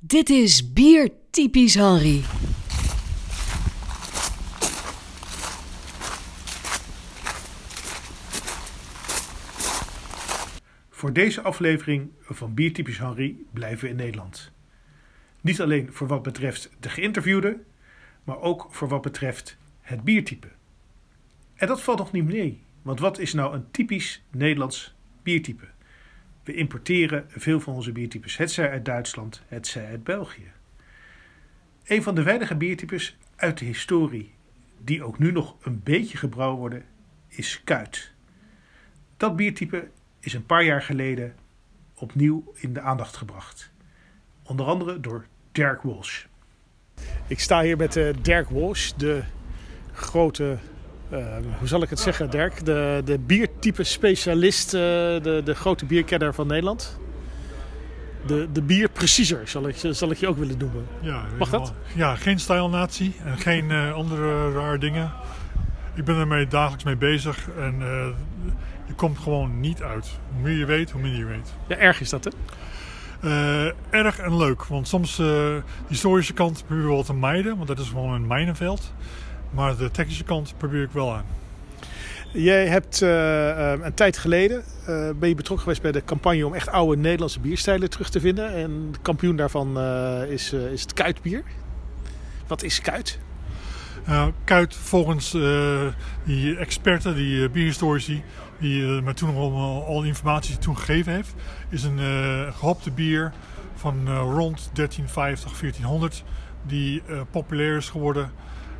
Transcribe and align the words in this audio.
Dit 0.00 0.30
is 0.30 0.72
Bier 0.72 1.10
Typisch 1.30 1.74
Henry. 1.74 2.20
Voor 10.90 11.12
deze 11.12 11.42
aflevering 11.42 12.10
van 12.20 12.54
Biertypisch 12.54 12.98
Henry 12.98 13.36
blijven 13.52 13.84
we 13.84 13.90
in 13.90 13.96
Nederland. 13.96 14.52
Niet 15.40 15.60
alleen 15.60 15.92
voor 15.92 16.06
wat 16.06 16.22
betreft 16.22 16.70
de 16.80 16.88
geïnterviewde, 16.88 17.60
maar 18.24 18.40
ook 18.40 18.66
voor 18.70 18.88
wat 18.88 19.02
betreft 19.02 19.56
het 19.80 20.02
biertype. 20.04 20.48
En 21.54 21.66
dat 21.66 21.82
valt 21.82 21.98
nog 21.98 22.12
niet 22.12 22.24
mee, 22.24 22.62
want 22.82 23.00
wat 23.00 23.18
is 23.18 23.32
nou 23.32 23.54
een 23.54 23.70
typisch 23.70 24.22
Nederlands 24.30 24.94
biertype? 25.22 25.75
We 26.46 26.54
importeren 26.54 27.24
veel 27.28 27.60
van 27.60 27.74
onze 27.74 27.92
biertypes, 27.92 28.36
hetzij 28.36 28.70
uit 28.70 28.84
Duitsland, 28.84 29.42
hetzij 29.48 29.86
uit 29.86 30.04
België. 30.04 30.52
Een 31.84 32.02
van 32.02 32.14
de 32.14 32.22
weinige 32.22 32.56
biertypes 32.56 33.16
uit 33.36 33.58
de 33.58 33.64
historie 33.64 34.34
die 34.78 35.02
ook 35.02 35.18
nu 35.18 35.32
nog 35.32 35.56
een 35.60 35.80
beetje 35.82 36.18
gebrouwen 36.18 36.58
worden, 36.58 36.84
is 37.28 37.60
kuit. 37.64 38.12
Dat 39.16 39.36
biertype 39.36 39.88
is 40.20 40.34
een 40.34 40.46
paar 40.46 40.64
jaar 40.64 40.82
geleden 40.82 41.34
opnieuw 41.94 42.52
in 42.54 42.72
de 42.72 42.80
aandacht 42.80 43.16
gebracht. 43.16 43.72
Onder 44.42 44.66
andere 44.66 45.00
door 45.00 45.26
Dirk 45.52 45.82
Walsh. 45.82 46.24
Ik 47.26 47.40
sta 47.40 47.62
hier 47.62 47.76
met 47.76 47.96
uh, 47.96 48.14
Dirk 48.22 48.48
Walsh, 48.48 48.90
de 48.90 49.22
grote, 49.92 50.58
uh, 51.12 51.18
hoe 51.58 51.68
zal 51.68 51.82
ik 51.82 51.90
het 51.90 52.00
zeggen 52.00 52.30
Dirk, 52.30 52.64
de, 52.64 53.02
de 53.04 53.18
biertype 53.18 53.84
specialist, 53.84 54.74
uh, 54.74 54.80
de, 54.80 55.40
de 55.44 55.54
grote 55.54 55.84
bierkenner 55.84 56.34
van 56.34 56.46
Nederland. 56.46 56.98
De, 58.26 58.48
de 58.52 58.62
bierpreciezer 58.62 59.48
zal 59.48 59.68
ik, 59.68 59.76
zal 59.90 60.10
ik 60.10 60.16
je 60.16 60.28
ook 60.28 60.38
willen 60.38 60.58
noemen. 60.58 60.86
Ja, 61.00 61.22
Mag 61.38 61.50
dat? 61.50 61.72
Ja, 61.94 62.14
geen 62.14 62.38
stijlnatie 62.38 63.16
en 63.24 63.38
geen 63.38 63.70
andere 63.70 64.52
rare 64.52 64.78
dingen. 64.78 65.12
Ik 65.94 66.04
ben 66.04 66.16
ermee 66.16 66.46
dagelijks 66.46 66.84
mee 66.84 66.96
bezig 66.96 67.48
en 67.58 67.78
je 68.86 68.94
komt 68.94 69.18
gewoon 69.18 69.60
niet 69.60 69.82
uit. 69.82 70.10
Hoe 70.32 70.42
meer 70.42 70.58
je 70.58 70.64
weet, 70.64 70.90
hoe 70.90 71.00
minder 71.00 71.20
je 71.20 71.26
weet. 71.26 71.54
Ja, 71.66 71.76
erg 71.76 72.00
is 72.00 72.10
dat 72.10 72.24
hè? 72.24 72.30
Uh, 73.24 73.72
erg 73.90 74.18
en 74.18 74.36
leuk, 74.36 74.64
want 74.64 74.88
soms 74.88 75.18
uh, 75.18 75.26
de 75.26 75.62
historische 75.88 76.32
kant 76.32 76.64
probeer 76.66 76.84
ik 76.84 76.90
wel 76.90 77.02
te 77.02 77.14
mijden, 77.14 77.56
want 77.56 77.68
dat 77.68 77.78
is 77.78 77.88
gewoon 77.88 78.12
een 78.12 78.26
mijnenveld. 78.26 78.92
Maar 79.50 79.76
de 79.76 79.90
technische 79.90 80.24
kant 80.24 80.54
probeer 80.56 80.82
ik 80.82 80.90
wel 80.90 81.14
aan. 81.14 81.24
Jij 82.32 82.66
hebt 82.66 83.00
uh, 83.00 83.70
een 83.70 83.94
tijd 83.94 84.18
geleden 84.18 84.62
ben 85.18 85.28
je 85.28 85.34
betrokken 85.34 85.58
geweest 85.58 85.82
bij 85.82 85.92
de 85.92 86.04
campagne 86.04 86.46
om 86.46 86.54
echt 86.54 86.68
oude 86.68 87.00
Nederlandse 87.00 87.40
bierstijlen 87.40 87.90
terug 87.90 88.10
te 88.10 88.20
vinden. 88.20 88.54
En 88.54 88.88
de 88.92 88.98
kampioen 89.02 89.36
daarvan 89.36 89.80
is, 90.28 90.52
is 90.52 90.82
het 90.82 90.92
kuitbier. 90.92 91.42
Wat 92.46 92.62
is 92.62 92.80
kuit? 92.80 93.18
Uh, 94.08 94.26
kuit, 94.44 94.74
volgens 94.74 95.30
die 96.24 96.56
experten, 96.56 97.14
die 97.14 97.48
bierhistorici, 97.48 98.22
die 98.58 98.82
me 98.82 99.14
toen 99.14 99.36
al, 99.36 99.84
al 99.86 100.02
informatie 100.02 100.58
toen 100.58 100.78
gegeven 100.78 101.12
heeft, 101.12 101.34
is 101.68 101.82
een 101.82 101.98
gehopte 102.52 102.90
bier 102.90 103.32
van 103.74 104.08
rond 104.18 104.70
1350, 104.72 105.58
1400, 105.60 106.24
die 106.62 107.02
populair 107.30 107.76
is 107.76 107.88
geworden. 107.88 108.30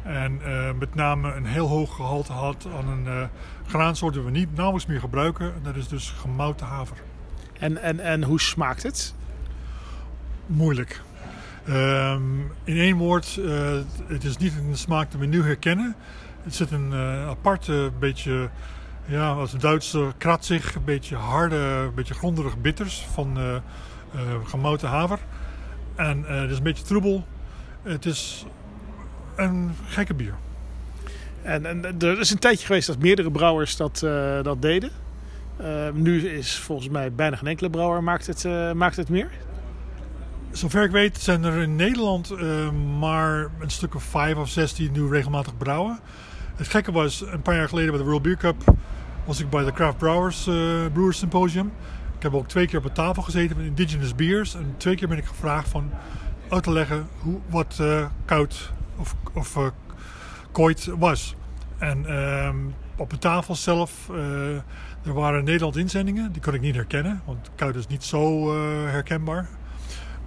En 0.06 0.40
met 0.78 0.94
name 0.94 1.34
een 1.34 1.46
heel 1.46 1.68
hoog 1.68 1.94
gehalte 1.94 2.32
had 2.32 2.66
aan 2.76 2.88
een 2.88 3.28
graansoort 3.66 4.14
die 4.14 4.22
we 4.22 4.30
niet 4.30 4.54
nauwelijks 4.54 4.86
meer 4.86 5.00
gebruiken. 5.00 5.54
En 5.54 5.60
dat 5.62 5.76
is 5.76 5.88
dus 5.88 6.10
gemouten 6.10 6.66
haver. 6.66 6.96
En, 7.58 7.82
en, 7.82 8.00
en 8.00 8.22
hoe 8.22 8.40
smaakt 8.40 8.82
het? 8.82 9.14
Moeilijk. 10.46 11.02
Um, 11.68 12.52
in 12.64 12.76
één 12.76 12.96
woord, 12.96 13.36
uh, 13.38 13.78
het 14.06 14.24
is 14.24 14.36
niet 14.36 14.52
een 14.56 14.76
smaak 14.76 15.10
die 15.10 15.20
we 15.20 15.26
nu 15.26 15.42
herkennen. 15.42 15.96
Het 16.42 16.54
zit 16.54 16.70
een 16.70 16.90
uh, 16.92 17.28
aparte, 17.28 17.90
beetje, 17.98 18.50
ja, 19.04 19.30
als 19.30 19.52
een 19.52 19.60
Duitse 19.60 20.12
kratzig, 20.18 20.74
een 20.74 20.84
beetje 20.84 21.16
harde, 21.16 21.56
een 21.56 21.94
beetje 21.94 22.14
gronderig 22.14 22.58
bitters 22.58 23.06
van 23.12 23.38
uh, 23.38 23.56
gemouten 24.44 24.88
haver. 24.88 25.18
En 25.94 26.24
het 26.24 26.50
is 26.50 26.56
een 26.56 26.62
beetje 26.62 26.84
troebel. 26.84 27.26
Het 27.82 28.06
is 28.06 28.46
een 29.36 29.74
gekke 29.86 30.14
bier. 30.14 30.34
En, 31.42 31.66
en 31.66 32.00
er 32.00 32.20
is 32.20 32.30
een 32.30 32.38
tijdje 32.38 32.66
geweest 32.66 32.86
dat 32.86 32.98
meerdere 32.98 33.30
brouwers 33.30 33.76
dat, 33.76 33.98
dat 34.42 34.62
deden. 34.62 34.90
nu 35.92 36.28
is 36.28 36.58
volgens 36.58 36.88
mij 36.88 37.12
bijna 37.12 37.36
geen 37.36 37.48
enkele 37.48 37.70
brouwer 37.70 38.02
maakt 38.02 38.26
het, 38.26 38.44
maakt 38.74 38.96
het 38.96 39.08
meer. 39.08 39.30
Zover 40.56 40.84
ik 40.84 40.90
weet 40.90 41.18
zijn 41.18 41.44
er 41.44 41.62
in 41.62 41.76
Nederland 41.76 42.32
uh, 42.32 42.70
maar 42.98 43.48
een 43.60 43.70
stuk 43.70 43.94
of 43.94 44.02
vijf 44.02 44.36
of 44.36 44.48
zes 44.48 44.74
die 44.74 44.90
nu 44.90 45.08
regelmatig 45.08 45.56
brouwen. 45.56 45.98
Het 46.54 46.68
gekke 46.68 46.92
was, 46.92 47.20
een 47.20 47.42
paar 47.42 47.56
jaar 47.56 47.68
geleden 47.68 47.90
bij 47.90 47.98
de 47.98 48.04
World 48.04 48.22
Beer 48.22 48.36
Cup 48.36 48.56
was 49.24 49.40
ik 49.40 49.50
bij 49.50 49.64
de 49.64 49.72
Craft 49.72 49.98
Brewers, 49.98 50.46
uh, 50.46 50.54
Brewers 50.92 51.18
Symposium. 51.18 51.72
Ik 52.16 52.22
heb 52.22 52.34
ook 52.34 52.48
twee 52.48 52.66
keer 52.66 52.78
op 52.78 52.84
een 52.84 52.92
tafel 52.92 53.22
gezeten 53.22 53.56
met 53.56 53.66
indigenous 53.66 54.14
beers. 54.14 54.54
En 54.54 54.74
twee 54.76 54.96
keer 54.96 55.08
ben 55.08 55.18
ik 55.18 55.24
gevraagd 55.24 55.68
van 55.68 55.90
uit 56.48 56.62
te 56.62 56.72
leggen 56.72 57.08
hoe, 57.18 57.38
wat 57.48 57.78
uh, 57.80 58.06
koud 58.24 58.72
of, 58.96 59.14
of 59.32 59.72
kooit 60.52 60.84
was. 60.98 61.34
En 61.78 62.06
ehm, 62.06 62.56
op 62.96 63.10
de 63.10 63.18
tafel 63.18 63.54
zelf, 63.54 64.08
er 65.02 65.14
waren 65.14 65.44
Nederland 65.44 65.76
inzendingen. 65.76 66.32
Die 66.32 66.42
kon 66.42 66.54
ik 66.54 66.60
niet 66.60 66.74
herkennen, 66.74 67.22
want 67.24 67.50
koud 67.54 67.74
is 67.74 67.86
niet 67.86 68.04
zo 68.04 68.52
herkenbaar. 68.86 69.48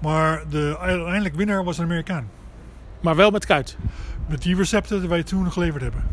Maar 0.01 0.43
de 0.49 0.77
uiteindelijk 0.79 1.35
winnaar 1.35 1.63
was 1.63 1.77
een 1.77 1.83
Amerikaan. 1.83 2.29
Maar 3.01 3.15
wel 3.15 3.31
met 3.31 3.45
kuit? 3.45 3.77
Met 4.27 4.41
die 4.41 4.55
recepten 4.55 4.99
die 4.99 5.09
wij 5.09 5.23
toen 5.23 5.51
geleverd 5.51 5.81
hebben. 5.81 6.03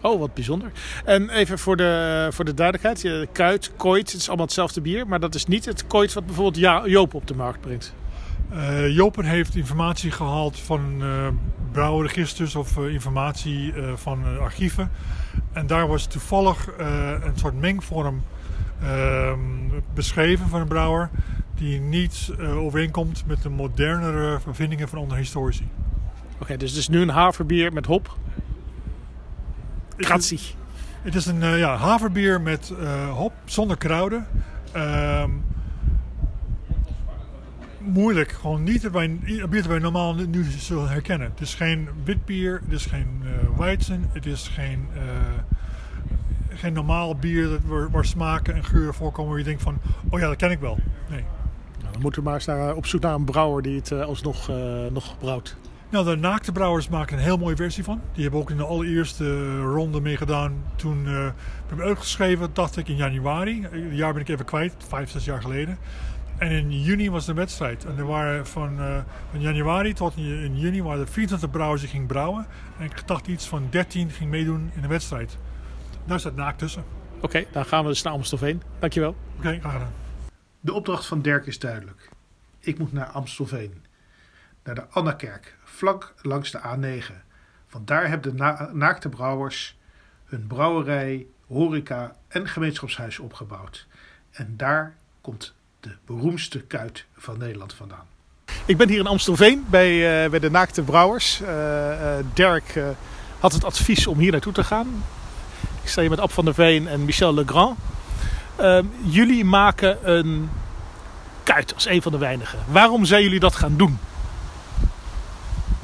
Oh, 0.00 0.18
wat 0.18 0.34
bijzonder. 0.34 0.72
En 1.04 1.30
even 1.30 1.58
voor 1.58 1.76
de, 1.76 2.28
voor 2.30 2.44
de 2.44 2.54
duidelijkheid. 2.54 3.28
Kuit, 3.32 3.72
kooit, 3.76 4.12
het 4.12 4.20
is 4.20 4.28
allemaal 4.28 4.46
hetzelfde 4.46 4.80
bier. 4.80 5.06
Maar 5.06 5.20
dat 5.20 5.34
is 5.34 5.46
niet 5.46 5.64
het 5.64 5.86
kooit 5.86 6.12
wat 6.12 6.26
bijvoorbeeld 6.26 6.86
Joop 6.86 7.14
op 7.14 7.26
de 7.26 7.34
markt 7.34 7.60
brengt. 7.60 7.94
Uh, 8.52 8.94
Jopen 8.94 9.24
heeft 9.24 9.56
informatie 9.56 10.10
gehaald 10.10 10.58
van 10.58 11.02
uh, 11.02 11.28
brouwregisters 11.72 12.54
of 12.54 12.76
uh, 12.76 12.92
informatie 12.92 13.72
van 13.94 14.40
archieven. 14.40 14.90
En 15.52 15.66
daar 15.66 15.88
was 15.88 16.06
toevallig 16.06 16.68
een 17.22 17.36
soort 17.38 17.60
mengvorm 17.60 18.22
ehm, 18.82 19.38
beschreven 19.94 20.48
van 20.48 20.60
een 20.60 20.68
brouwer 20.68 21.10
die 21.54 21.80
niet 21.80 22.32
overeenkomt 22.38 23.24
met 23.26 23.42
de 23.42 23.48
modernere 23.48 24.40
bevindingen 24.44 24.88
van 24.88 24.98
andere 24.98 25.20
historici. 25.20 25.68
Oké, 26.32 26.42
okay, 26.42 26.56
dus 26.56 26.70
het 26.70 26.78
is 26.78 26.88
nu 26.88 27.00
een 27.00 27.08
haverbier 27.08 27.72
met 27.72 27.86
hop. 27.86 28.16
Grazie. 29.96 30.40
Het 31.02 31.14
is 31.14 31.26
een 31.26 31.58
ja, 31.58 31.76
haverbier 31.76 32.40
met 32.40 32.72
hop, 33.12 33.32
zonder 33.44 33.76
kruiden. 33.76 34.26
Uh, 34.76 35.24
moeilijk, 37.84 38.32
gewoon 38.32 38.62
niet 38.62 38.82
dat 38.82 38.92
wij, 38.92 39.18
bier 39.24 39.48
dat 39.48 39.66
wij 39.66 39.78
normaal 39.78 40.14
nu 40.14 40.44
zullen 40.44 40.88
herkennen. 40.88 41.30
Het 41.30 41.40
is 41.40 41.54
geen 41.54 41.88
wit 42.04 42.24
bier, 42.24 42.60
het 42.64 42.72
is 42.72 42.86
geen 42.86 43.22
uh, 43.22 43.58
weizen, 43.58 44.08
het 44.12 44.26
is 44.26 44.48
geen, 44.48 44.88
geen 46.48 46.72
normaal 46.72 47.16
bier 47.16 47.48
dat, 47.48 47.60
waar, 47.64 47.90
waar 47.90 48.04
smaken 48.04 48.54
en 48.54 48.64
geuren 48.64 48.94
voorkomen 48.94 49.30
waar 49.30 49.38
je 49.38 49.44
denkt 49.44 49.62
van, 49.62 49.78
oh 50.08 50.20
ja, 50.20 50.26
dat 50.26 50.36
ken 50.36 50.50
ik 50.50 50.60
wel. 50.60 50.78
Nee. 51.10 51.24
Nou, 51.80 51.92
dan 51.92 52.02
moeten 52.02 52.20
we 52.20 52.26
maar 52.26 52.36
eens 52.36 52.46
naar, 52.46 52.74
op 52.74 52.86
zoek 52.86 53.00
naar 53.00 53.14
een 53.14 53.24
brouwer 53.24 53.62
die 53.62 53.76
het 53.76 53.90
uh, 53.90 54.04
alsnog 54.04 54.50
nog 54.90 55.18
brouwt. 55.18 55.56
Nou, 55.92 56.04
de 56.04 56.16
naakte 56.16 56.52
brouwers 56.52 56.88
maken 56.88 57.16
een 57.16 57.22
heel 57.22 57.38
mooie 57.38 57.56
versie 57.56 57.84
van. 57.84 58.00
Die 58.12 58.22
hebben 58.22 58.40
ook 58.40 58.50
in 58.50 58.56
de 58.56 58.64
allereerste 58.64 59.58
ronde 59.60 60.00
meegedaan. 60.00 60.52
Toen 60.76 60.98
uh, 60.98 61.04
we 61.04 61.32
hebben 61.66 61.86
uitgeschreven, 61.86 62.50
dacht 62.52 62.76
ik 62.76 62.88
in 62.88 62.96
januari. 62.96 63.62
Het 63.62 63.72
jaar 63.90 64.12
ben 64.12 64.22
ik 64.22 64.28
even 64.28 64.44
kwijt, 64.44 64.74
vijf, 64.88 65.10
zes 65.10 65.24
jaar 65.24 65.42
geleden. 65.42 65.78
En 66.42 66.50
in 66.50 66.82
juni 66.82 67.10
was 67.10 67.26
de 67.26 67.34
wedstrijd. 67.34 67.84
En 67.84 67.98
er 67.98 68.06
waren 68.06 68.46
van, 68.46 68.76
van 69.30 69.40
januari 69.40 69.92
tot 69.92 70.16
in 70.16 70.58
juni 70.58 70.82
waren 70.82 71.00
er 71.00 71.08
24 71.08 71.50
brouwers 71.50 71.80
die 71.80 71.90
gingen 71.90 72.06
brouwen. 72.06 72.46
En 72.78 72.84
ik 72.84 73.06
dacht 73.06 73.26
iets 73.26 73.48
van 73.48 73.66
13 73.70 74.10
ging 74.10 74.30
meedoen 74.30 74.70
in 74.74 74.82
de 74.82 74.88
wedstrijd. 74.88 75.38
Daar 76.04 76.20
staat 76.20 76.34
naakt 76.34 76.58
tussen. 76.58 76.84
Oké, 77.16 77.24
okay, 77.24 77.46
dan 77.52 77.64
gaan 77.64 77.82
we 77.82 77.88
dus 77.88 78.02
naar 78.02 78.12
Amstelveen. 78.12 78.62
Dankjewel. 78.78 79.10
Oké, 79.10 79.38
okay, 79.38 79.60
graag 79.60 79.72
gedaan. 79.72 79.92
De 80.60 80.72
opdracht 80.72 81.06
van 81.06 81.22
Dirk 81.22 81.46
is 81.46 81.58
duidelijk. 81.58 82.08
Ik 82.58 82.78
moet 82.78 82.92
naar 82.92 83.06
Amstelveen, 83.06 83.84
naar 84.64 84.74
de 84.74 84.86
Annakerk, 84.88 85.56
vlak 85.64 86.14
langs 86.22 86.50
de 86.50 86.58
A9. 86.58 87.12
Want 87.70 87.86
daar 87.86 88.08
hebben 88.08 88.30
de 88.30 88.36
na 88.36 88.70
naakte 88.72 89.08
brouwers 89.08 89.78
hun 90.24 90.46
brouwerij, 90.46 91.26
horeca 91.46 92.16
en 92.28 92.48
gemeenschapshuis 92.48 93.18
opgebouwd. 93.18 93.86
En 94.30 94.56
daar 94.56 94.96
komt 95.20 95.54
de 95.82 95.96
beroemdste 96.06 96.60
kuit 96.60 97.04
van 97.16 97.38
Nederland 97.38 97.74
vandaan. 97.74 98.06
Ik 98.64 98.76
ben 98.76 98.88
hier 98.88 98.98
in 98.98 99.06
Amstelveen 99.06 99.64
bij, 99.70 100.24
uh, 100.24 100.30
bij 100.30 100.38
de 100.38 100.50
naakte 100.50 100.82
brouwers. 100.82 101.40
Uh, 101.40 101.48
Dirk 102.34 102.80
had 103.38 103.52
het 103.52 103.64
advies 103.64 104.06
om 104.06 104.18
hier 104.18 104.32
naartoe 104.32 104.52
te 104.52 104.64
gaan. 104.64 105.04
Ik 105.82 105.88
sta 105.88 106.00
hier 106.00 106.10
met 106.10 106.20
Ab 106.20 106.32
van 106.32 106.44
der 106.44 106.54
Veen 106.54 106.88
en 106.88 107.04
Michel 107.04 107.34
Legrand. 107.34 107.78
Uh, 108.60 108.78
jullie 109.02 109.44
maken 109.44 110.10
een 110.10 110.50
kuit 111.42 111.74
als 111.74 111.86
een 111.86 112.02
van 112.02 112.12
de 112.12 112.18
weinigen. 112.18 112.58
Waarom 112.68 113.04
zijn 113.04 113.22
jullie 113.22 113.40
dat 113.40 113.54
gaan 113.54 113.76
doen? 113.76 113.98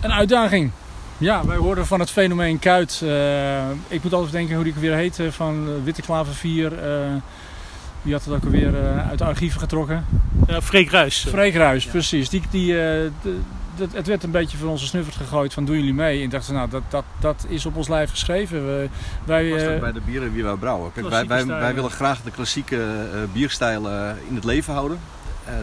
Een 0.01 0.13
uitdaging. 0.13 0.71
Ja, 1.19 1.47
wij 1.47 1.57
hoorden 1.57 1.87
van 1.87 2.01
het 2.01 2.11
fenomeen 2.11 2.59
kuit. 2.59 3.05
Ik 3.89 4.03
moet 4.03 4.13
altijd 4.13 4.33
denken 4.33 4.55
hoe 4.55 4.65
die 4.65 4.75
weer 4.75 4.95
heet 4.95 5.21
van 5.31 5.85
Witte 5.85 6.03
Klaver 6.03 6.35
4. 6.35 6.73
Uh, 7.99 8.05
wie 8.05 8.13
had 8.13 8.25
het 8.25 8.35
ook 8.35 8.45
alweer 8.45 8.73
uh, 8.73 9.09
uit 9.09 9.19
de 9.19 9.25
archieven 9.25 9.61
getrokken? 9.61 10.05
Ja, 10.47 10.63
Freek 10.63 10.91
Ruis. 10.91 11.27
Freek 11.29 11.55
Ruis, 11.55 11.85
ja. 11.85 11.91
precies. 11.91 12.29
Die, 12.29 12.43
die, 12.51 12.73
de, 12.73 13.11
de, 13.77 13.89
het 13.93 14.07
werd 14.07 14.23
een 14.23 14.31
beetje 14.31 14.57
van 14.57 14.69
onze 14.69 14.87
snuffert 14.87 15.17
gegooid 15.17 15.55
van 15.55 15.65
doen 15.65 15.77
jullie 15.77 15.95
mee? 15.95 16.23
En 16.23 16.29
dachten 16.29 16.55
nou 16.55 16.71
dat, 16.71 16.83
dat, 16.89 17.05
dat 17.21 17.47
is 17.49 17.67
op 17.67 17.77
ons 17.77 17.89
lijf 17.89 18.11
geschreven. 18.11 18.67
We, 18.67 18.89
wij, 19.25 19.51
Was 19.51 19.81
bij 19.81 19.93
de 19.93 20.01
bieren 20.01 20.33
wie 20.33 20.45
wij 20.45 20.55
brouwen? 20.55 20.93
Kijk, 20.93 21.09
wij, 21.09 21.27
wij, 21.27 21.47
wij, 21.47 21.75
willen 21.75 21.91
graag 21.91 22.23
de 22.23 22.31
klassieke 22.31 22.85
bierstijlen 23.33 24.17
in 24.29 24.35
het 24.35 24.45
leven 24.45 24.73
houden. 24.75 24.99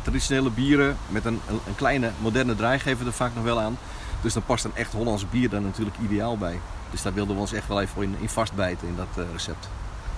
traditionele 0.03 0.49
bieren 0.49 0.97
met 1.09 1.25
een, 1.25 1.39
een, 1.49 1.59
een 1.67 1.75
kleine 1.75 2.11
moderne 2.17 2.55
draai 2.55 2.79
geven 2.79 3.05
er 3.05 3.13
vaak 3.13 3.31
nog 3.35 3.43
wel 3.43 3.61
aan. 3.61 3.77
Dus 4.25 4.33
dan 4.33 4.43
past 4.45 4.65
een 4.65 4.75
echt 4.75 4.91
Hollands 4.91 5.29
bier 5.29 5.49
daar 5.49 5.61
natuurlijk 5.61 5.97
ideaal 6.03 6.38
bij. 6.38 6.59
Dus 6.91 7.01
daar 7.01 7.13
wilden 7.13 7.35
we 7.35 7.41
ons 7.41 7.53
echt 7.53 7.67
wel 7.67 7.81
even 7.81 8.01
in, 8.01 8.15
in 8.19 8.29
vastbijten 8.29 8.88
in 8.88 8.95
dat 8.95 9.25
uh, 9.25 9.31
recept. 9.31 9.69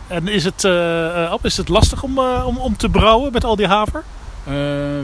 En 0.07 0.27
is 0.27 0.43
het, 0.43 0.63
uh, 0.63 1.33
is 1.41 1.57
het 1.57 1.67
lastig 1.67 2.03
om, 2.03 2.17
uh, 2.17 2.43
om, 2.47 2.57
om 2.57 2.77
te 2.77 2.89
brouwen 2.89 3.31
met 3.31 3.43
al 3.43 3.55
die 3.55 3.67
haver? 3.67 4.03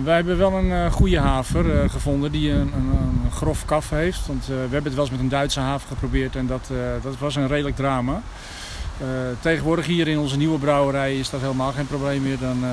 wij 0.03 0.15
hebben 0.15 0.37
wel 0.37 0.53
een 0.53 0.91
goede 0.91 1.19
haver 1.19 1.89
gevonden 1.89 2.31
die 2.31 2.51
een, 2.51 2.59
een, 2.59 2.89
een, 3.23 3.31
grof 3.31 3.65
kaf 3.65 3.89
heeft. 3.89 4.27
Want 4.27 4.45
we 4.45 4.53
hebben 4.53 4.83
het 4.83 4.93
wel 4.93 5.03
eens 5.03 5.11
met 5.11 5.19
een 5.19 5.29
Duitse 5.29 5.59
haver 5.59 5.87
geprobeerd 5.87 6.35
en 6.35 6.47
dat, 6.47 6.69
dat 7.01 7.17
was 7.17 7.35
een 7.35 7.47
redelijk 7.47 7.75
drama. 7.75 8.21
tegenwoordig 9.39 9.85
hier 9.85 10.07
in 10.07 10.19
onze 10.19 10.37
nieuwe 10.37 10.59
brouwerij 10.59 11.19
is 11.19 11.29
dat 11.29 11.41
helemaal 11.41 11.71
geen 11.71 11.87
probleem 11.87 12.21
meer. 12.21 12.39
Dan, 12.39 12.63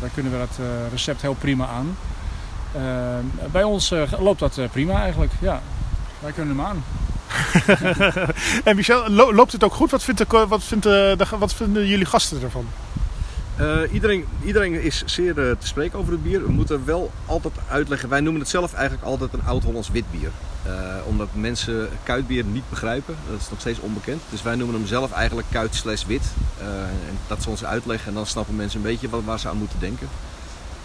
dan 0.00 0.08
kunnen 0.14 0.32
we 0.32 0.38
dat 0.38 0.58
recept 0.90 1.22
heel 1.22 1.36
prima 1.38 1.66
aan. 1.66 1.96
bij 3.50 3.62
ons 3.62 3.94
loopt 4.18 4.40
dat 4.40 4.60
prima 4.72 5.00
eigenlijk, 5.00 5.32
ja. 5.40 5.60
Wij 6.20 6.32
kunnen 6.32 6.56
hem 6.56 6.66
aan. 6.66 6.82
en 8.64 8.76
Michel, 8.76 9.10
loopt 9.10 9.52
het 9.52 9.64
ook 9.64 9.74
goed? 9.74 9.90
Wat, 9.90 10.02
vindt 10.02 10.24
wat, 10.26 10.64
vindt 10.64 10.84
de, 10.84 11.16
wat 11.38 11.54
vinden 11.54 11.86
jullie 11.86 12.06
gasten 12.06 12.42
ervan? 12.42 12.66
Uh, 13.60 13.92
iedereen, 13.92 14.24
iedereen 14.44 14.82
is 14.82 15.02
zeer 15.06 15.28
uh, 15.28 15.34
te 15.34 15.66
spreken 15.66 15.98
over 15.98 16.12
het 16.12 16.22
bier. 16.22 16.42
We 16.42 16.52
moeten 16.52 16.84
wel 16.84 17.10
altijd 17.26 17.54
uitleggen. 17.68 18.08
Wij 18.08 18.20
noemen 18.20 18.40
het 18.40 18.50
zelf 18.50 18.72
eigenlijk 18.74 19.06
altijd 19.06 19.32
een 19.32 19.42
oud-Hollands 19.46 19.90
wit 19.90 20.10
bier. 20.10 20.30
Omdat 21.06 21.28
mensen 21.32 21.88
kuitbier 22.02 22.44
niet 22.44 22.68
begrijpen. 22.70 23.16
Dat 23.30 23.40
is 23.40 23.50
nog 23.50 23.60
steeds 23.60 23.78
onbekend. 23.78 24.22
Dus 24.28 24.42
wij 24.42 24.54
noemen 24.54 24.76
hem 24.76 24.86
zelf 24.86 25.12
eigenlijk 25.12 25.46
kuit 25.50 25.74
slash 25.74 26.04
wit. 26.04 26.22
en 26.60 27.18
dat 27.26 27.42
ze 27.42 27.50
ons 27.50 27.64
uitleggen 27.64 28.08
en 28.08 28.14
dan 28.14 28.26
snappen 28.26 28.56
mensen 28.56 28.80
een 28.80 28.86
beetje 28.86 29.08
waar 29.24 29.38
ze 29.38 29.48
aan 29.48 29.56
moeten 29.56 29.80
denken. 29.80 30.08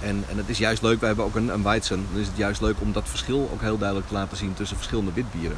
En, 0.02 0.24
en 0.30 0.38
het 0.38 0.50
is 0.50 0.58
juist 0.58 0.82
leuk, 0.82 1.00
wij 1.00 1.08
hebben 1.08 1.26
ook 1.26 1.36
een, 1.36 1.50
een. 1.50 1.64
Dan 1.64 2.06
is 2.16 2.28
het 2.28 2.38
juist 2.38 2.62
leuk 2.62 2.76
om 2.80 2.92
dat 2.92 3.10
verschil 3.10 3.50
ook 3.54 3.62
heel 3.62 3.78
duidelijk 3.78 4.08
te 4.08 4.14
laten 4.14 4.38
zien 4.38 4.54
tussen 4.54 4.78
verschillende 4.78 5.12
witbieren. 5.14 5.58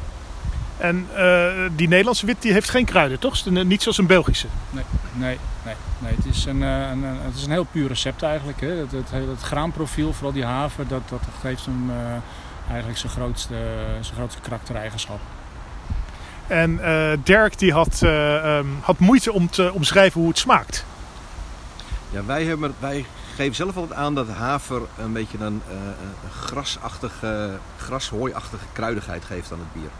En 0.78 1.08
uh, 1.16 1.52
die 1.76 1.88
Nederlandse 1.88 2.26
wit 2.26 2.42
die 2.42 2.52
heeft 2.52 2.70
geen 2.70 2.84
kruiden, 2.84 3.18
toch? 3.18 3.44
Niet 3.46 3.82
zoals 3.82 3.98
een 3.98 4.06
Belgische? 4.06 4.46
Nee, 4.70 4.84
nee, 5.12 5.38
nee. 5.64 5.74
nee. 5.98 6.14
Het, 6.16 6.24
is 6.24 6.44
een, 6.44 6.60
een, 6.60 7.02
een, 7.02 7.18
het 7.22 7.34
is 7.34 7.44
een 7.44 7.50
heel 7.50 7.66
puur 7.72 7.88
recept 7.88 8.22
eigenlijk. 8.22 8.60
Hè. 8.60 8.68
Het, 8.68 8.92
het, 8.92 9.10
het, 9.10 9.42
graanprofiel, 9.42 10.12
vooral 10.12 10.32
die 10.32 10.44
haver, 10.44 10.88
dat, 10.88 11.08
dat 11.08 11.20
geeft 11.40 11.64
hem 11.64 11.90
uh, 11.90 11.96
eigenlijk 12.68 12.98
zijn 12.98 13.12
grootste, 13.12 13.54
zijn 14.00 14.16
grootste 14.16 14.40
karaktereigenschap. 14.40 15.20
En 16.46 16.70
uh, 16.70 17.10
Dirk 17.22 17.58
die 17.58 17.72
had, 17.72 18.00
um, 18.02 18.78
had 18.80 18.98
moeite 18.98 19.32
om 19.32 19.50
te 19.50 19.72
omschrijven 19.72 20.20
hoe 20.20 20.28
het 20.28 20.38
smaakt. 20.38 20.84
Ja, 22.10 22.24
wij, 22.24 22.44
hebben, 22.44 22.74
wij 22.78 23.04
geef 23.34 23.54
zelf 23.54 23.76
altijd 23.76 23.98
aan 23.98 24.14
dat 24.14 24.28
haver 24.28 24.82
een 24.98 25.12
beetje 25.12 25.38
een, 25.38 25.62
uh, 25.68 25.74
een 25.74 26.30
grasachtige, 26.30 27.58
grashooiachtige 27.76 28.64
kruidigheid 28.72 29.24
geeft 29.24 29.52
aan 29.52 29.58
het 29.58 29.72
bier. 29.72 29.90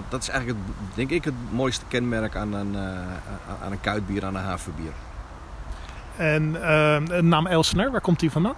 Dat, 0.00 0.10
dat 0.10 0.22
is 0.22 0.28
eigenlijk, 0.28 0.60
het, 0.66 0.96
denk 0.96 1.10
ik, 1.10 1.24
het 1.24 1.34
mooiste 1.50 1.84
kenmerk 1.88 2.36
aan 2.36 2.52
een, 2.52 2.72
uh, 2.72 2.82
aan 3.62 3.72
een 3.72 3.80
kuitbier, 3.80 4.24
aan 4.24 4.34
een 4.34 4.42
haverbier. 4.42 4.92
En 6.16 6.42
uh, 6.42 6.60
de 7.04 7.22
naam 7.22 7.46
Elsener, 7.46 7.90
waar 7.90 8.00
komt 8.00 8.20
die 8.20 8.30
vandaan? 8.30 8.54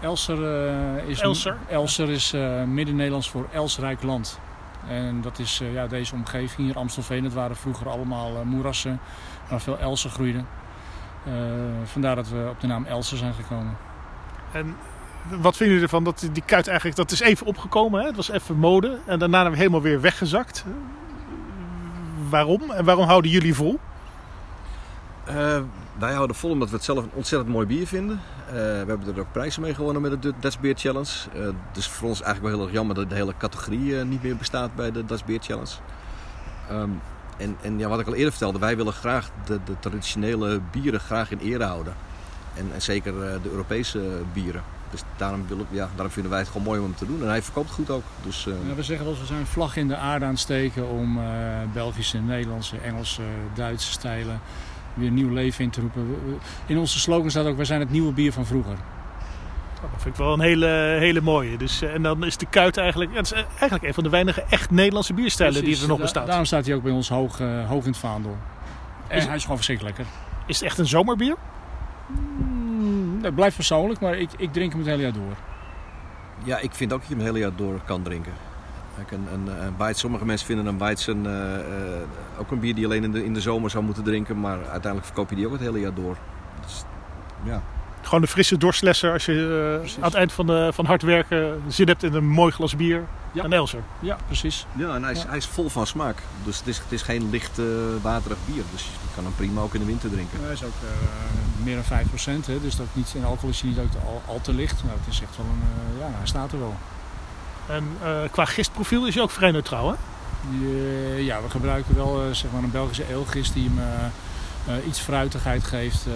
Elser 0.00 0.38
is, 1.06 1.20
Elser? 1.20 1.56
Elser 1.68 2.10
is 2.10 2.32
midden-Nederlands 2.66 3.30
voor 3.30 3.48
Elsrijk 3.52 4.02
land. 4.02 4.38
En 4.88 5.20
dat 5.20 5.38
is 5.38 5.62
ja, 5.72 5.86
deze 5.86 6.14
omgeving 6.14 6.66
hier, 6.66 6.76
Amstelveen. 6.76 7.24
Het 7.24 7.34
waren 7.34 7.56
vroeger 7.56 7.88
allemaal 7.88 8.44
moerassen 8.44 9.00
waar 9.48 9.60
veel 9.60 9.78
elsen 9.78 10.10
groeiden. 10.10 10.46
Uh, 11.26 11.32
vandaar 11.84 12.14
dat 12.14 12.28
we 12.28 12.46
op 12.50 12.60
de 12.60 12.66
naam 12.66 12.84
Elsen 12.84 13.18
zijn 13.18 13.34
gekomen. 13.34 13.76
En 14.52 14.76
wat 15.40 15.56
vinden 15.56 15.76
jullie 15.76 15.82
ervan 15.82 16.04
dat 16.04 16.28
die 16.32 16.42
kuit 16.46 16.66
eigenlijk, 16.66 16.96
dat 16.96 17.10
is 17.10 17.20
even 17.20 17.46
opgekomen, 17.46 18.00
hè? 18.00 18.06
het 18.06 18.16
was 18.16 18.30
even 18.30 18.56
mode 18.56 18.98
en 19.06 19.18
daarna 19.18 19.50
helemaal 19.50 19.82
weer 19.82 20.00
weggezakt. 20.00 20.64
Waarom? 22.28 22.70
En 22.70 22.84
waarom 22.84 23.06
houden 23.06 23.30
jullie 23.30 23.54
vol? 23.54 23.78
Uh, 25.28 25.34
wij 25.98 26.12
houden 26.12 26.36
vol 26.36 26.50
omdat 26.50 26.68
we 26.68 26.74
het 26.74 26.84
zelf 26.84 27.04
een 27.04 27.10
ontzettend 27.14 27.50
mooi 27.52 27.66
bier 27.66 27.86
vinden. 27.86 28.20
Uh, 28.46 28.52
we 28.52 28.84
hebben 28.86 29.14
er 29.14 29.20
ook 29.20 29.32
prijzen 29.32 29.62
mee 29.62 29.74
gewonnen 29.74 30.02
met 30.02 30.22
de 30.22 30.32
Dutch 30.40 30.60
Beer 30.60 30.74
Challenge. 30.76 31.10
Uh, 31.36 31.48
dus 31.72 31.88
voor 31.88 32.08
ons 32.08 32.22
eigenlijk 32.22 32.54
wel 32.54 32.56
heel 32.56 32.66
erg 32.66 32.76
jammer 32.76 32.94
dat 32.94 33.08
de 33.08 33.14
hele 33.14 33.34
categorie 33.38 33.94
niet 33.94 34.22
meer 34.22 34.36
bestaat 34.36 34.74
bij 34.74 34.90
de 34.90 35.04
Dutch 35.04 35.24
Beer 35.24 35.40
Challenge. 35.40 35.74
Um, 36.72 37.00
en, 37.36 37.56
en 37.62 37.78
ja, 37.78 37.88
wat 37.88 38.00
ik 38.00 38.06
al 38.06 38.14
eerder 38.14 38.30
vertelde, 38.30 38.58
wij 38.58 38.76
willen 38.76 38.92
graag 38.92 39.30
de, 39.44 39.58
de 39.64 39.78
traditionele 39.80 40.60
bieren 40.70 41.00
graag 41.00 41.30
in 41.30 41.38
ere 41.38 41.64
houden. 41.64 41.94
En, 42.54 42.70
en 42.74 42.82
zeker 42.82 43.12
de 43.42 43.50
Europese 43.50 44.00
bieren. 44.32 44.62
Dus 44.90 45.02
daarom, 45.16 45.46
wil 45.48 45.58
ik, 45.58 45.66
ja, 45.70 45.88
daarom 45.94 46.12
vinden 46.12 46.30
wij 46.30 46.40
het 46.40 46.48
gewoon 46.48 46.66
mooi 46.66 46.78
om 46.78 46.84
hem 46.84 46.94
te 46.94 47.06
doen. 47.06 47.22
En 47.22 47.28
hij 47.28 47.42
verkoopt 47.42 47.70
goed 47.70 47.90
ook. 47.90 48.02
Dus, 48.22 48.46
uh... 48.46 48.54
ja, 48.68 48.74
we 48.74 48.82
zeggen 48.82 49.06
wel, 49.06 49.18
we 49.18 49.26
zijn 49.26 49.46
vlag 49.46 49.76
in 49.76 49.88
de 49.88 49.96
aarde 49.96 50.24
aan 50.24 50.30
het 50.30 50.40
steken 50.40 50.88
om 50.88 51.18
uh, 51.18 51.24
Belgische, 51.72 52.18
Nederlandse, 52.18 52.76
Engelse, 52.76 53.22
Duitse 53.54 53.90
stijlen 53.90 54.40
weer 54.94 55.10
nieuw 55.10 55.28
leven 55.28 55.64
in 55.64 55.70
te 55.70 55.80
roepen. 55.80 56.18
In 56.66 56.78
onze 56.78 56.98
slogan 56.98 57.30
staat 57.30 57.46
ook, 57.46 57.56
wij 57.56 57.64
zijn 57.64 57.80
het 57.80 57.90
nieuwe 57.90 58.12
bier 58.12 58.32
van 58.32 58.46
vroeger. 58.46 58.76
Dat 59.80 59.90
vind 60.02 60.14
ik 60.14 60.20
wel 60.20 60.32
een 60.32 60.40
hele, 60.40 60.96
hele 60.98 61.20
mooie. 61.20 61.56
Dus, 61.56 61.82
en 61.82 62.02
dan 62.02 62.24
is 62.24 62.36
de 62.36 62.46
kuit 62.46 62.76
eigenlijk, 62.76 63.14
het 63.14 63.24
is 63.24 63.32
eigenlijk 63.32 63.82
een 63.82 63.94
van 63.94 64.04
de 64.04 64.10
weinige 64.10 64.42
echt 64.42 64.70
Nederlandse 64.70 65.14
bierstijlen 65.14 65.64
die 65.64 65.80
er 65.80 65.88
nog 65.88 66.00
bestaat. 66.00 66.26
daarom 66.26 66.44
staat 66.44 66.66
hij 66.66 66.74
ook 66.74 66.82
bij 66.82 66.92
ons 66.92 67.08
hoog, 67.08 67.40
uh, 67.40 67.68
hoog 67.68 67.84
in 67.84 67.90
het 67.90 67.98
vaandel. 67.98 68.36
En 69.08 69.26
hij 69.26 69.36
is 69.36 69.42
gewoon 69.42 69.56
verschrikkelijk 69.56 69.96
lekker. 69.96 70.14
Is 70.46 70.56
het 70.56 70.64
echt 70.64 70.78
een 70.78 70.86
zomerbier? 70.86 71.36
Blijft 73.34 73.56
persoonlijk, 73.56 74.00
maar 74.00 74.18
ik, 74.18 74.30
ik 74.36 74.52
drink 74.52 74.70
hem 74.70 74.80
het 74.80 74.90
hele 74.90 75.02
jaar 75.02 75.12
door. 75.12 75.36
Ja, 76.44 76.58
ik 76.58 76.74
vind 76.74 76.92
ook 76.92 77.00
dat 77.00 77.08
je 77.08 77.14
hem 77.14 77.24
het 77.24 77.34
hele 77.34 77.44
jaar 77.44 77.56
door 77.56 77.80
kan 77.84 78.02
drinken. 78.02 78.32
Een, 79.10 79.26
een, 79.32 79.74
een 79.78 79.94
sommige 79.94 80.24
mensen 80.24 80.46
vinden 80.46 80.66
een 80.66 80.78
Weizen 80.78 81.24
uh, 81.24 81.32
uh, 81.32 82.38
ook 82.38 82.50
een 82.50 82.60
bier 82.60 82.74
die 82.74 82.80
je 82.80 82.86
alleen 82.86 83.04
in 83.04 83.12
de, 83.12 83.24
in 83.24 83.34
de 83.34 83.40
zomer 83.40 83.70
zou 83.70 83.84
moeten 83.84 84.04
drinken. 84.04 84.40
Maar 84.40 84.58
uiteindelijk 84.58 85.04
verkoop 85.04 85.30
je 85.30 85.36
die 85.36 85.46
ook 85.46 85.52
het 85.52 85.60
hele 85.60 85.80
jaar 85.80 85.94
door. 85.94 86.16
Dus, 86.62 86.84
ja. 87.42 87.62
Gewoon 88.02 88.20
de 88.20 88.26
frisse 88.26 88.56
dorstlesser 88.56 89.12
als 89.12 89.24
je 89.24 89.32
uh, 89.32 89.94
aan 89.96 90.04
het 90.04 90.14
eind 90.14 90.32
van, 90.32 90.46
de, 90.46 90.70
van 90.72 90.84
hard 90.84 91.02
werken 91.02 91.62
zin 91.68 91.86
hebt 91.86 92.02
in 92.02 92.14
een 92.14 92.28
mooi 92.28 92.52
glas 92.52 92.76
bier. 92.76 93.04
Ja. 93.32 93.44
Een 93.44 93.52
Elser. 93.52 93.82
Ja, 94.00 94.16
precies. 94.26 94.66
Ja, 94.76 94.94
en 94.94 95.02
hij 95.02 95.12
is, 95.12 95.22
hij 95.22 95.36
is 95.36 95.46
vol 95.46 95.68
van 95.68 95.86
smaak. 95.86 96.22
Dus 96.44 96.58
het 96.58 96.66
is, 96.66 96.78
het 96.78 96.92
is 96.92 97.02
geen 97.02 97.30
licht 97.30 97.58
uh, 97.58 97.66
waterig 98.02 98.38
bier. 98.46 98.62
Dus 98.72 98.82
je 98.82 99.14
kan 99.14 99.24
hem 99.24 99.34
prima 99.36 99.60
ook 99.60 99.74
in 99.74 99.80
de 99.80 99.86
winter 99.86 100.10
drinken. 100.10 100.38
hij 100.42 100.52
is 100.52 100.64
ook 100.64 100.72
uh, 100.84 101.64
meer 101.64 101.76
dan 101.88 101.98
5%. 102.42 102.46
Hè, 102.46 102.60
dus 102.60 102.76
dat 102.76 102.86
niet, 102.92 103.12
in 103.14 103.24
alcohol 103.24 103.50
is 103.50 103.60
hij 103.60 103.70
niet 103.70 103.78
ook 103.78 104.02
al, 104.06 104.22
al 104.26 104.40
te 104.40 104.54
licht. 104.54 104.84
Nou, 104.84 104.98
het 104.98 105.14
is 105.14 105.20
echt 105.22 105.36
wel 105.36 105.46
een, 105.46 105.98
ja, 105.98 106.16
hij 106.16 106.26
staat 106.26 106.52
er 106.52 106.58
wel. 106.58 106.76
En 107.66 107.84
qua 108.30 108.44
gistprofiel 108.44 109.06
is 109.06 109.14
hij 109.14 109.22
ook 109.22 109.30
vrij 109.30 109.50
neutraal 109.50 109.88
hè? 109.88 109.96
ja, 111.16 111.42
we 111.42 111.50
gebruiken 111.50 111.94
wel 111.94 112.22
zeg 112.32 112.50
maar 112.52 112.62
een 112.62 112.70
Belgische 112.70 113.04
eelgist 113.10 113.54
die 113.54 113.68
hem 113.68 113.78
uh, 113.78 113.84
iets 114.86 115.00
fruitigheid 115.00 115.64
geeft 115.64 116.06
uh, 116.06 116.14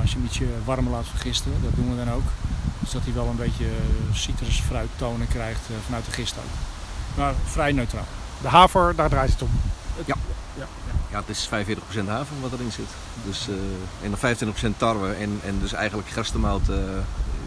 als 0.00 0.10
je 0.10 0.16
hem 0.16 0.26
ietsje 0.26 0.46
warmer 0.64 0.92
laat 0.92 1.06
vergisten. 1.08 1.52
Dat 1.62 1.74
doen 1.74 1.90
we 1.90 2.04
dan 2.04 2.14
ook. 2.14 2.22
Dus 2.78 2.90
dat 2.90 3.02
hij 3.04 3.12
wel 3.12 3.26
een 3.26 3.36
beetje 3.36 3.66
citrusfruittonen 4.12 5.28
krijgt 5.28 5.60
uh, 5.70 5.76
vanuit 5.84 6.04
de 6.04 6.10
gist 6.10 6.36
ook. 6.36 6.52
Maar 7.16 7.34
vrij 7.44 7.72
neutraal. 7.72 8.06
De 8.42 8.48
haver, 8.48 8.94
daar 8.96 9.08
draait 9.08 9.30
het 9.30 9.42
om. 9.42 9.50
Ja. 10.04 10.14
Ja, 10.58 10.66
ja. 11.10 11.18
het 11.18 11.28
is 11.28 11.48
45% 11.48 12.06
haver 12.06 12.40
wat 12.40 12.52
erin 12.52 12.72
zit. 12.72 12.88
Dus, 13.24 13.48
en 14.02 14.14
dan 14.20 14.74
25% 14.74 14.76
tarwe. 14.76 15.12
En, 15.12 15.40
en 15.44 15.58
dus 15.60 15.72
eigenlijk 15.72 16.08
gerstemout 16.08 16.68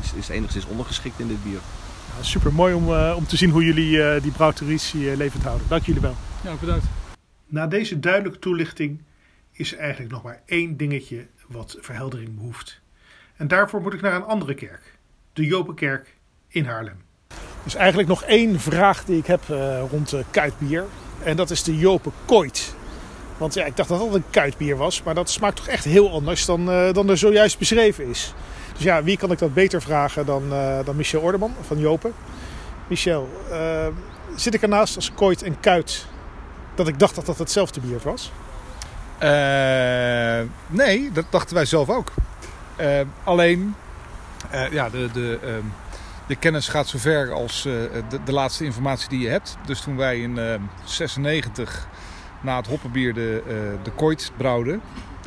is, 0.01 0.13
is 0.13 0.27
enigszins 0.27 0.65
ondergeschikt 0.65 1.19
in 1.19 1.27
dit 1.27 1.43
bier. 1.43 1.59
Ja, 2.17 2.23
super 2.23 2.53
mooi 2.53 2.73
om, 2.73 2.93
om 2.93 3.27
te 3.27 3.37
zien 3.37 3.49
hoe 3.49 3.65
jullie 3.65 4.21
die 4.21 4.31
brouwtraditie 4.31 5.17
levend 5.17 5.43
houden. 5.43 5.67
Dank 5.67 5.85
jullie 5.85 6.01
wel. 6.01 6.15
Ja, 6.41 6.53
bedankt. 6.59 6.85
Na 7.45 7.67
deze 7.67 7.99
duidelijke 7.99 8.39
toelichting 8.39 8.99
is 9.55 9.73
er 9.73 9.79
eigenlijk 9.79 10.11
nog 10.11 10.23
maar 10.23 10.41
één 10.45 10.77
dingetje 10.77 11.27
wat 11.47 11.77
verheldering 11.79 12.35
behoeft. 12.35 12.81
En 13.35 13.47
daarvoor 13.47 13.81
moet 13.81 13.93
ik 13.93 14.01
naar 14.01 14.15
een 14.15 14.23
andere 14.23 14.53
kerk, 14.53 14.97
de 15.33 15.45
Jopenkerk 15.45 16.15
in 16.47 16.65
Haarlem. 16.65 17.03
Dus 17.63 17.75
eigenlijk 17.75 18.07
nog 18.07 18.23
één 18.23 18.59
vraag 18.59 19.05
die 19.05 19.17
ik 19.17 19.25
heb 19.25 19.41
uh, 19.51 19.83
rond 19.89 20.13
uh, 20.13 20.19
kuitbier. 20.31 20.85
En 21.23 21.35
dat 21.35 21.49
is 21.49 21.63
de 21.63 21.77
Jopen 21.77 22.11
Kooit. 22.25 22.75
Want 23.37 23.53
ja, 23.53 23.65
ik 23.65 23.75
dacht 23.75 23.89
dat 23.89 23.99
dat 23.99 24.13
een 24.13 24.29
kuitbier 24.29 24.77
was, 24.77 25.03
maar 25.03 25.15
dat 25.15 25.29
smaakt 25.29 25.55
toch 25.55 25.67
echt 25.67 25.83
heel 25.83 26.11
anders 26.11 26.45
dan, 26.45 26.69
uh, 26.69 26.93
dan 26.93 27.09
er 27.09 27.17
zojuist 27.17 27.57
beschreven 27.57 28.07
is. 28.07 28.33
Dus 28.73 28.83
ja, 28.83 29.03
wie 29.03 29.17
kan 29.17 29.31
ik 29.31 29.37
dat 29.37 29.53
beter 29.53 29.81
vragen 29.81 30.25
dan, 30.25 30.49
dan 30.85 30.95
Michel 30.95 31.21
Ordeman 31.21 31.53
van 31.61 31.79
Jopen? 31.79 32.13
Michel, 32.87 33.29
zit 34.35 34.53
ik 34.53 34.61
ernaast 34.61 34.95
als 34.95 35.13
Kooit 35.13 35.41
en 35.41 35.59
Kuit 35.59 36.05
dat 36.75 36.87
ik 36.87 36.99
dacht 36.99 37.15
dat 37.15 37.25
dat 37.25 37.37
hetzelfde 37.37 37.79
bier 37.79 37.99
was? 38.03 38.31
Uh, 39.23 40.49
nee, 40.67 41.11
dat 41.11 41.25
dachten 41.29 41.55
wij 41.55 41.65
zelf 41.65 41.89
ook. 41.89 42.11
alleen, 43.23 43.75
ja, 44.71 44.89
de, 44.89 45.09
de, 45.13 45.39
ehm, 45.43 45.63
de 46.27 46.35
kennis 46.35 46.67
gaat 46.67 46.87
zover 46.87 47.31
als 47.31 47.63
de, 47.63 48.19
de, 48.25 48.31
laatste 48.31 48.65
informatie 48.65 49.09
die 49.09 49.19
je 49.19 49.29
hebt. 49.29 49.57
Dus 49.65 49.81
toen 49.81 49.97
wij 49.97 50.19
in 50.19 50.39
96 50.83 51.87
na 52.41 52.57
het 52.57 52.67
hoppenbier 52.67 53.13
de, 53.13 53.43
de 53.83 53.91
Kooit 53.91 54.31
brouwden, 54.37 54.81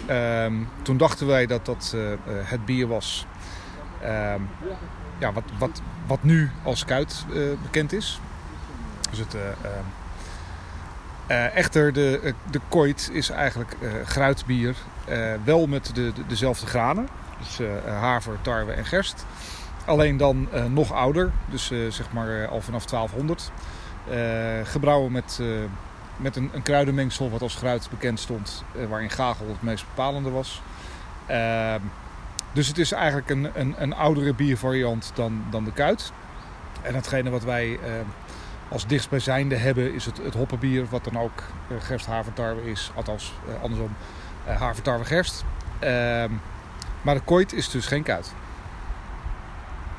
ehm, 0.06 0.54
toen 0.82 0.96
dachten 0.96 1.26
wij 1.26 1.46
dat 1.46 1.66
dat 1.66 1.96
het 2.44 2.64
bier 2.64 2.86
was 2.86 3.26
Ehm, 4.02 4.40
ja, 5.18 5.32
wat, 5.32 5.44
wat, 5.58 5.82
wat 6.06 6.22
nu 6.22 6.50
als 6.62 6.84
kuit 6.84 7.24
bekend 7.62 7.92
is. 7.92 8.20
Dus 9.10 9.18
het, 9.18 9.34
uh, 9.34 9.40
echter, 11.28 11.92
de, 11.92 12.34
de 12.50 12.60
kooit 12.68 13.10
is 13.12 13.30
eigenlijk 13.30 13.76
gruitbier. 14.04 14.74
wel 15.44 15.66
met 15.66 15.94
de, 15.94 16.12
de, 16.12 16.26
dezelfde 16.26 16.66
granen. 16.66 17.08
Dus 17.38 17.60
haver, 17.86 18.36
tarwe 18.42 18.72
en 18.72 18.84
gerst. 18.84 19.26
Alleen 19.86 20.16
dan 20.16 20.48
nog 20.68 20.92
ouder. 20.92 21.30
Dus 21.50 21.66
zeg 21.88 22.12
maar 22.12 22.46
al 22.46 22.60
vanaf 22.60 22.84
1200. 22.84 23.50
gebrouwen 24.64 25.12
met, 25.12 25.40
met 26.16 26.36
een, 26.36 26.50
een 26.52 26.62
kruidenmengsel 26.62 27.30
wat 27.30 27.42
als 27.42 27.54
gruit 27.54 27.88
bekend 27.90 28.20
stond. 28.20 28.64
waarin 28.88 29.10
gagel 29.10 29.48
het 29.48 29.62
meest 29.62 29.84
bepalende 29.94 30.30
was. 30.30 30.62
Ehm, 31.28 31.80
dus 32.52 32.66
het 32.68 32.78
is 32.78 32.92
eigenlijk 32.92 33.30
een, 33.30 33.50
een, 33.54 33.74
een 33.78 33.94
oudere 33.94 34.34
biervariant 34.34 35.10
dan, 35.14 35.44
dan 35.50 35.64
de 35.64 35.72
kuit. 35.72 36.12
En 36.82 36.94
hetgene 36.94 37.30
wat 37.30 37.44
wij 37.44 37.72
eh, 37.72 37.90
als 38.68 38.86
dichtstbijzijnde 38.86 39.56
hebben 39.56 39.94
is 39.94 40.04
het, 40.04 40.20
het 40.22 40.34
hoppenbier, 40.34 40.86
wat 40.88 41.04
dan 41.04 41.18
ook 41.18 41.42
uh, 41.68 41.76
gerst 41.80 42.06
havertarwe 42.06 42.70
is. 42.70 42.90
Althans, 42.94 43.32
uh, 43.48 43.62
andersom, 43.62 43.96
uh, 44.48 44.60
havertarwe 44.60 45.04
gerst. 45.04 45.44
Ehm, 45.78 46.30
maar 47.02 47.14
de 47.14 47.20
kooit 47.20 47.52
is 47.52 47.70
dus 47.70 47.86
geen 47.86 48.02
kuit. 48.02 48.32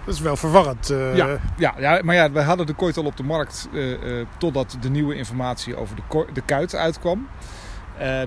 Dat 0.05 0.13
is 0.13 0.19
wel 0.19 0.35
verwarrend. 0.35 0.87
Ja, 0.87 1.39
ja, 1.57 1.73
ja, 1.77 1.99
maar 2.03 2.15
ja, 2.15 2.31
we 2.31 2.41
hadden 2.41 2.65
de 2.65 2.73
kooit 2.73 2.97
al 2.97 3.05
op 3.05 3.17
de 3.17 3.23
markt 3.23 3.69
totdat 4.37 4.77
de 4.81 4.89
nieuwe 4.89 5.15
informatie 5.15 5.75
over 5.75 5.95
de, 5.95 6.25
de 6.33 6.41
kuit 6.41 6.75
uitkwam. 6.75 7.27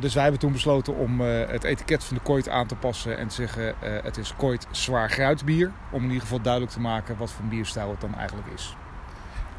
Dus 0.00 0.14
wij 0.14 0.22
hebben 0.22 0.40
toen 0.40 0.52
besloten 0.52 0.94
om 0.94 1.20
het 1.20 1.64
etiket 1.64 2.04
van 2.04 2.16
de 2.16 2.22
kooit 2.22 2.48
aan 2.48 2.66
te 2.66 2.74
passen 2.74 3.18
en 3.18 3.28
te 3.28 3.34
zeggen 3.34 3.74
het 3.80 4.16
is 4.16 4.34
kooit 4.36 4.66
zwaar 4.70 5.10
gruitbier. 5.10 5.70
Om 5.90 5.98
in 5.98 6.06
ieder 6.06 6.22
geval 6.22 6.40
duidelijk 6.40 6.72
te 6.72 6.80
maken 6.80 7.16
wat 7.16 7.30
voor 7.30 7.44
bierstijl 7.44 7.90
het 7.90 8.00
dan 8.00 8.14
eigenlijk 8.14 8.48
is. 8.54 8.76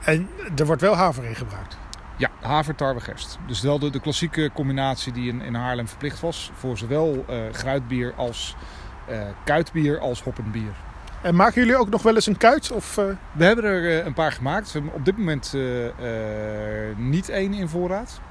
En 0.03 0.29
er 0.55 0.65
wordt 0.65 0.81
wel 0.81 0.95
haver 0.95 1.23
in 1.23 1.35
gebruikt? 1.35 1.77
Ja, 2.17 2.29
haver, 2.41 2.75
tarwe, 2.75 2.99
gerst. 2.99 3.37
Dus 3.47 3.61
wel 3.61 3.79
de, 3.79 3.89
de 3.89 3.99
klassieke 3.99 4.49
combinatie 4.53 5.11
die 5.11 5.29
in, 5.31 5.41
in 5.41 5.53
Haarlem 5.53 5.87
verplicht 5.87 6.19
was 6.19 6.51
voor 6.53 6.77
zowel 6.77 7.25
gruitbier 7.51 8.13
als 8.15 8.55
kuitbier 9.43 9.99
als 9.99 10.23
hoppenbier. 10.23 10.71
En 11.21 11.35
maken 11.35 11.61
jullie 11.61 11.77
ook 11.77 11.89
nog 11.89 12.01
wel 12.01 12.15
eens 12.15 12.27
een 12.27 12.37
kuit? 12.37 12.71
Of, 12.71 12.95
We 13.31 13.45
hebben 13.45 13.65
er 13.65 14.05
een 14.05 14.13
paar 14.13 14.31
gemaakt. 14.31 14.71
We 14.71 14.79
hebben 14.79 14.97
op 14.97 15.05
dit 15.05 15.17
moment 15.17 15.55
niet 16.97 17.29
één 17.29 17.53
in 17.53 17.67
voorraad. 17.67 18.21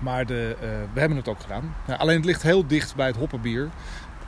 Maar 0.00 0.26
de, 0.26 0.56
uh, 0.56 0.68
we 0.92 1.00
hebben 1.00 1.18
het 1.18 1.28
ook 1.28 1.40
gedaan. 1.40 1.74
Ja, 1.86 1.94
alleen 1.94 2.16
het 2.16 2.24
ligt 2.24 2.42
heel 2.42 2.66
dicht 2.66 2.96
bij 2.96 3.06
het 3.06 3.16
hoppenbier. 3.16 3.68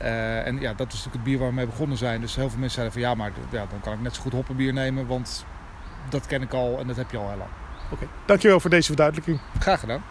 Uh, 0.03 0.47
en 0.47 0.61
ja, 0.61 0.75
dat 0.75 0.87
is 0.87 1.05
natuurlijk 1.05 1.15
het 1.15 1.25
bier 1.25 1.39
waar 1.39 1.49
we 1.49 1.55
mee 1.55 1.67
begonnen 1.67 1.97
zijn. 1.97 2.21
Dus 2.21 2.37
heel 2.37 2.51
veel 2.51 2.59
mensen 2.59 2.83
zeiden 2.83 3.01
van 3.01 3.11
ja, 3.11 3.15
maar 3.15 3.33
ja, 3.51 3.67
dan 3.71 3.81
kan 3.81 3.93
ik 3.93 4.01
net 4.01 4.15
zo 4.15 4.23
goed 4.23 4.33
hoppenbier 4.33 4.73
nemen. 4.73 5.07
Want 5.07 5.47
dat 6.11 6.27
ken 6.27 6.43
ik 6.43 6.53
al 6.53 6.79
en 6.79 6.87
dat 6.87 6.97
heb 6.97 7.11
je 7.11 7.17
al 7.17 7.29
heel 7.29 7.39
lang. 7.39 7.51
Oké, 7.85 7.95
okay. 7.95 8.09
dankjewel 8.27 8.61
voor 8.61 8.71
deze 8.71 8.87
verduidelijking. 8.87 9.41
Graag 9.59 9.81
gedaan. 9.81 10.03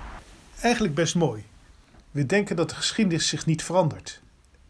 Eigenlijk 0.61 0.95
best 0.95 1.15
mooi. 1.15 1.45
We 2.11 2.25
denken 2.25 2.55
dat 2.55 2.69
de 2.69 2.75
geschiedenis 2.75 3.27
zich 3.27 3.45
niet 3.45 3.63
verandert. 3.63 4.21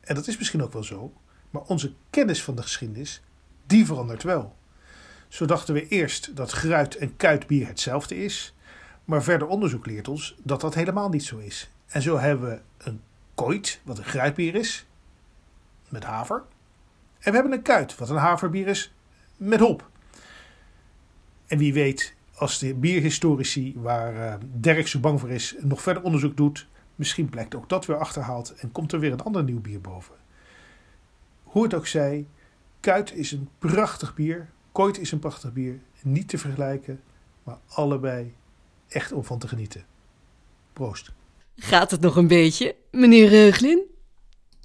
En 0.01 0.15
dat 0.15 0.27
is 0.27 0.37
misschien 0.37 0.63
ook 0.63 0.73
wel 0.73 0.83
zo. 0.83 1.13
Maar 1.49 1.61
onze 1.61 1.93
kennis 2.09 2.43
van 2.43 2.55
de 2.55 2.61
geschiedenis, 2.61 3.21
die 3.65 3.85
verandert 3.85 4.23
wel. 4.23 4.55
Zo 5.27 5.45
dachten 5.45 5.73
we 5.73 5.87
eerst 5.87 6.35
dat 6.35 6.51
gruit 6.51 6.95
en 6.95 7.17
kuitbier 7.17 7.67
hetzelfde 7.67 8.23
is. 8.23 8.53
Maar 9.05 9.23
verder 9.23 9.47
onderzoek 9.47 9.85
leert 9.85 10.07
ons 10.07 10.35
dat 10.43 10.61
dat 10.61 10.73
helemaal 10.73 11.09
niet 11.09 11.23
zo 11.23 11.37
is. 11.37 11.71
En 11.87 12.01
zo 12.01 12.19
hebben 12.19 12.49
we 12.49 12.61
een 12.77 13.01
kooit, 13.35 13.79
wat 13.83 13.97
een 13.97 14.03
gruitbier 14.03 14.55
is, 14.55 14.85
met 15.89 16.03
haver. 16.03 16.43
En 17.19 17.31
we 17.31 17.37
hebben 17.37 17.51
een 17.51 17.61
kuit, 17.61 17.97
wat 17.97 18.09
een 18.09 18.15
haverbier 18.15 18.67
is, 18.67 18.93
met 19.37 19.59
hop. 19.59 19.89
En 21.51 21.57
wie 21.57 21.73
weet, 21.73 22.13
als 22.35 22.59
de 22.59 22.73
bierhistorici, 22.73 23.73
waar 23.75 24.41
uh, 24.63 24.85
zo 24.85 24.99
bang 24.99 25.19
voor 25.19 25.29
is, 25.29 25.55
nog 25.59 25.81
verder 25.81 26.03
onderzoek 26.03 26.37
doet, 26.37 26.67
misschien 26.95 27.29
blijkt 27.29 27.55
ook 27.55 27.69
dat 27.69 27.85
weer 27.85 27.97
achterhaald 27.97 28.53
en 28.55 28.71
komt 28.71 28.91
er 28.91 28.99
weer 28.99 29.11
een 29.11 29.21
ander 29.21 29.43
nieuw 29.43 29.61
bier 29.61 29.81
boven. 29.81 30.15
Hoe 31.43 31.63
het 31.63 31.73
ook 31.73 31.87
zij, 31.87 32.27
kuit 32.79 33.15
is 33.15 33.31
een 33.31 33.49
prachtig 33.59 34.15
bier, 34.15 34.49
kooit 34.71 34.99
is 34.99 35.11
een 35.11 35.19
prachtig 35.19 35.53
bier, 35.53 35.79
niet 36.01 36.27
te 36.27 36.37
vergelijken, 36.37 37.01
maar 37.43 37.57
allebei 37.67 38.33
echt 38.87 39.11
om 39.11 39.23
van 39.23 39.39
te 39.39 39.47
genieten. 39.47 39.85
Proost. 40.73 41.11
Gaat 41.55 41.91
het 41.91 42.01
nog 42.01 42.15
een 42.15 42.27
beetje, 42.27 42.75
meneer 42.91 43.27
Reuglin? 43.27 43.90